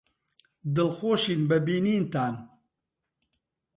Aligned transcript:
دڵخۆشین 0.75 1.41
بە 1.49 1.57
بینینتان. 1.65 2.35